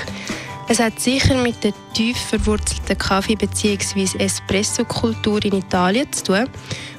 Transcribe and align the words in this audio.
Es 0.67 0.79
hat 0.79 0.99
sicher 0.99 1.35
mit 1.41 1.63
der 1.63 1.73
tief 1.93 2.17
verwurzelten 2.17 2.97
Kaffee- 2.97 3.35
bzw. 3.35 4.17
Espresso-Kultur 4.17 5.45
in 5.45 5.57
Italien 5.57 6.11
zu 6.11 6.23
tun. 6.23 6.49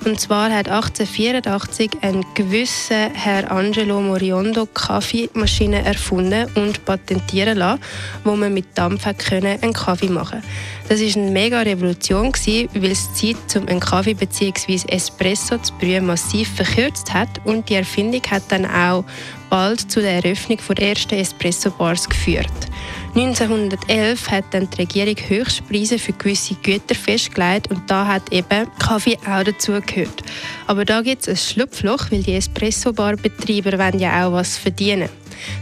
Und 0.06 0.20
zwar 0.20 0.52
hat 0.52 0.68
1884 0.68 1.90
ein 2.00 2.24
gewisser 2.34 3.10
Herr 3.12 3.50
Angelo 3.50 4.00
Moriondo 4.00 4.64
Kaffeemaschine 4.66 5.84
erfunden 5.84 6.46
und 6.54 6.84
patentieren 6.84 7.58
lassen, 7.58 7.82
wo 8.22 8.36
man 8.36 8.54
mit 8.54 8.66
Dampf 8.76 9.04
einen 9.04 9.72
Kaffee 9.72 10.08
machen 10.08 10.44
Das 10.88 11.00
ist 11.00 11.16
eine 11.16 11.32
mega 11.32 11.60
Revolution 11.60 12.32
weil 12.32 12.92
es 12.92 13.12
die 13.14 13.34
Zeit, 13.34 13.60
um 13.60 13.66
einen 13.66 13.80
Kaffee 13.80 14.14
bzw. 14.14 14.82
Espresso 14.86 15.58
zu 15.58 15.74
brühen, 15.74 16.06
massiv 16.06 16.54
verkürzt 16.54 17.12
hat 17.12 17.44
und 17.44 17.68
die 17.68 17.74
Erfindung 17.74 18.22
hat 18.30 18.44
dann 18.50 18.64
auch 18.64 19.04
bald 19.50 19.90
zu 19.90 20.00
der 20.00 20.24
Eröffnung 20.24 20.60
der 20.68 20.88
ersten 20.90 21.16
Espresso-Bars 21.16 22.08
geführt. 22.08 22.46
1911 23.16 24.30
hat 24.30 24.44
dann 24.50 24.68
die 24.68 24.82
Regierung 24.82 25.16
Höchstpreise 25.16 25.98
für 25.98 26.12
gewisse 26.12 26.54
Güter 26.56 26.94
festgelegt 26.94 27.70
und 27.70 27.90
da 27.90 28.06
hat 28.06 28.30
eben 28.30 28.66
Kaffee 28.78 29.16
auch 29.26 29.42
dazugehört. 29.42 30.22
Aber 30.66 30.84
da 30.84 31.00
gibt 31.00 31.22
es 31.22 31.28
ein 31.28 31.36
Schlupfloch, 31.38 32.10
weil 32.10 32.22
die 32.22 32.34
Espresso-Bar-Betreiber 32.34 33.96
ja 33.96 34.26
auch 34.26 34.32
was 34.32 34.58
verdienen. 34.58 35.08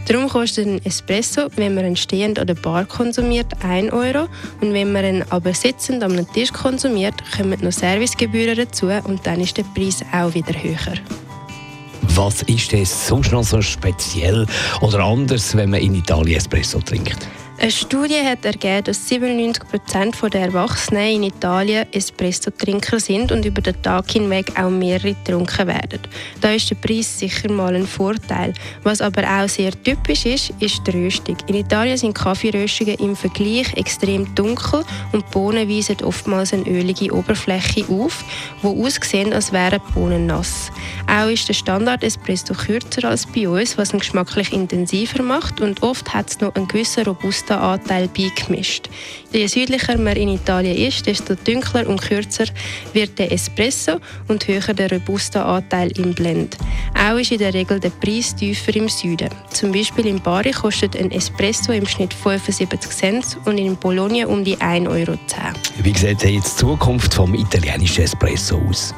Darum 0.05 0.27
kostet 0.27 0.67
ein 0.67 0.85
Espresso, 0.85 1.47
wenn 1.55 1.75
man 1.75 1.85
ihn 1.85 1.95
stehend 1.95 2.39
an 2.39 2.47
der 2.47 2.55
Bar 2.55 2.83
konsumiert, 2.83 3.47
1 3.63 3.93
Euro 3.93 4.27
und 4.59 4.73
wenn 4.73 4.91
man 4.91 5.05
ihn 5.05 5.25
aber 5.29 5.53
sitzend 5.53 6.03
am 6.03 6.29
Tisch 6.33 6.51
konsumiert, 6.51 7.15
kommen 7.37 7.57
noch 7.61 7.71
Servicegebühren 7.71 8.57
dazu 8.57 8.87
und 8.87 9.25
dann 9.25 9.39
ist 9.39 9.55
der 9.55 9.63
Preis 9.73 10.03
auch 10.11 10.33
wieder 10.33 10.61
höher. 10.61 10.97
Was 12.15 12.41
ist 12.43 12.73
es 12.73 13.07
sonst 13.07 13.31
noch 13.31 13.45
so 13.45 13.61
speziell 13.61 14.45
oder 14.81 14.99
anders, 14.99 15.55
wenn 15.55 15.69
man 15.69 15.79
in 15.79 15.95
Italien 15.95 16.37
Espresso 16.37 16.81
trinkt? 16.81 17.25
Eine 17.57 17.71
Studie 17.71 18.19
hat 18.21 18.43
ergeben, 18.43 18.83
dass 18.83 19.07
97 19.07 19.63
Prozent 19.69 20.33
der 20.33 20.41
Erwachsenen 20.41 21.07
in 21.07 21.23
Italien 21.23 21.87
Espresso-Trinker 21.93 22.99
sind 22.99 23.31
und 23.31 23.45
über 23.45 23.61
den 23.61 23.81
Tag 23.81 24.11
hinweg 24.11 24.51
auch 24.59 24.69
mehrere 24.69 25.13
getrunken 25.13 25.67
werden. 25.67 26.01
Da 26.41 26.51
ist 26.51 26.69
der 26.69 26.75
Preis 26.75 27.17
sicher 27.17 27.49
mal 27.49 27.73
ein 27.73 27.87
Vorteil. 27.87 28.53
Was 28.83 29.01
aber 29.01 29.23
auch 29.23 29.47
sehr 29.47 29.71
typisch 29.83 30.25
ist, 30.25 30.51
ist 30.59 30.85
die 30.85 30.91
Röstung. 30.91 31.37
In 31.47 31.55
Italien 31.55 31.97
sind 31.97 32.13
Kaffeeröstungen 32.13 32.95
im 32.95 33.15
Vergleich 33.15 33.73
extrem 33.77 34.35
dunkel 34.35 34.83
und 35.13 35.23
die 35.25 35.31
Bohnen 35.31 35.69
weisen 35.69 36.03
oftmals 36.03 36.53
eine 36.53 36.67
ölige 36.67 37.13
Oberfläche 37.13 37.85
auf, 37.89 38.25
wo 38.61 38.85
aussehen, 38.85 39.31
als 39.31 39.53
wären 39.53 39.79
die 39.87 39.93
Bohnen 39.93 40.25
nass. 40.25 40.71
Auch 41.07 41.29
ist 41.29 41.47
der 41.47 41.53
Standard-Espresso 41.53 42.53
kürzer 42.53 43.07
als 43.07 43.25
bei 43.25 43.47
uns, 43.47 43.77
was 43.77 43.93
ihn 43.93 43.99
geschmacklich 43.99 44.51
intensiver 44.51 45.21
macht 45.21 45.61
und 45.61 45.83
oft 45.83 46.13
hat 46.13 46.29
es 46.29 46.39
noch 46.39 46.55
einen 46.55 46.67
gewissen 46.67 47.05
robusten 47.05 47.55
Robusta-Anteil 47.55 48.07
beigemischt. 48.07 48.89
Je 49.31 49.47
südlicher 49.47 49.97
man 49.97 50.15
in 50.15 50.29
Italien 50.29 50.75
ist, 50.75 51.05
desto 51.05 51.35
dunkler 51.35 51.87
und 51.87 52.01
kürzer 52.01 52.45
wird 52.93 53.17
der 53.19 53.31
Espresso 53.31 53.99
und 54.27 54.47
höher 54.47 54.73
der 54.73 54.91
Robusta-Anteil 54.91 55.91
im 55.97 56.13
Blend. 56.13 56.57
Auch 56.97 57.17
ist 57.17 57.31
in 57.31 57.39
der 57.39 57.53
Regel 57.53 57.79
der 57.79 57.89
Preis 57.89 58.35
tiefer 58.35 58.75
im 58.75 58.89
Süden. 58.89 59.29
Zum 59.51 59.71
Beispiel 59.71 60.07
in 60.07 60.21
Bari 60.21 60.51
kostet 60.51 60.95
ein 60.95 61.11
Espresso 61.11 61.71
im 61.71 61.85
Schnitt 61.85 62.13
75 62.13 62.91
Cent 62.91 63.37
und 63.45 63.57
in 63.57 63.75
Bologna 63.75 64.25
um 64.27 64.43
die 64.43 64.57
1,10 64.57 64.89
Euro. 64.89 65.17
Wie 65.81 65.97
sieht 65.97 66.23
jetzt 66.23 66.23
die 66.23 66.41
Zukunft 66.41 67.13
vom 67.13 67.33
italienischen 67.33 68.03
Espresso 68.03 68.61
aus? 68.69 68.93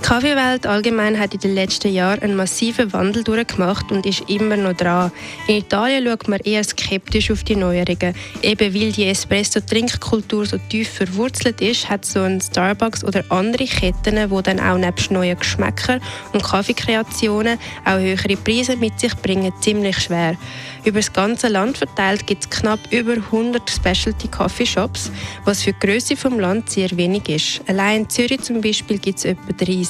Die 0.00 0.06
Kaffeewelt 0.06 0.66
allgemein 0.66 1.20
hat 1.20 1.34
in 1.34 1.40
den 1.40 1.54
letzten 1.54 1.92
Jahren 1.92 2.22
einen 2.22 2.34
massiven 2.34 2.92
Wandel 2.92 3.22
durchgemacht 3.22 3.92
und 3.92 4.06
ist 4.06 4.28
immer 4.28 4.56
noch 4.56 4.72
dran. 4.72 5.12
In 5.46 5.58
Italien 5.58 6.04
schaut 6.04 6.26
man 6.26 6.40
eher 6.40 6.64
skeptisch 6.64 7.30
auf 7.30 7.44
die 7.44 7.54
Neuerungen. 7.54 8.14
Eben 8.42 8.74
weil 8.74 8.92
die 8.92 9.04
Espresso-Trinkkultur 9.04 10.46
so 10.46 10.56
tief 10.68 10.88
verwurzelt 10.88 11.60
ist, 11.60 11.88
hat 11.88 12.06
so 12.06 12.20
ein 12.20 12.40
Starbucks 12.40 13.04
oder 13.04 13.22
andere 13.28 13.66
Ketten, 13.66 14.16
die 14.16 14.42
dann 14.42 14.58
auch 14.58 14.78
nebst 14.78 15.10
neuen 15.10 15.38
Geschmäckern 15.38 16.00
und 16.32 16.42
Kaffeekreationen 16.42 17.58
auch 17.84 17.98
höhere 17.98 18.36
Preise 18.36 18.76
mit 18.76 18.98
sich 18.98 19.14
bringen, 19.16 19.52
ziemlich 19.60 19.98
schwer. 19.98 20.34
Über 20.82 21.00
das 21.00 21.12
ganze 21.12 21.48
Land 21.48 21.76
verteilt 21.76 22.26
gibt 22.26 22.44
es 22.44 22.50
knapp 22.50 22.80
über 22.90 23.12
100 23.12 23.68
Specialty 23.70 24.28
Coffee 24.28 24.64
Shops, 24.64 25.12
was 25.44 25.62
für 25.62 25.74
die 25.74 25.86
Größe 25.86 26.14
des 26.14 26.24
Land 26.24 26.70
sehr 26.70 26.90
wenig 26.96 27.28
ist. 27.28 27.60
Allein 27.68 28.02
in 28.02 28.08
Zürich 28.08 28.40
zum 28.40 28.62
Beispiel 28.62 28.98
gibt 28.98 29.18
es 29.18 29.26
etwa 29.26 29.52
30 29.52 29.89